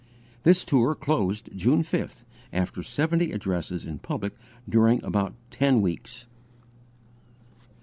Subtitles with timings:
[0.41, 4.33] This tour closed, June 5th, after seventy addresses in public,
[4.67, 6.25] during about ten weeks.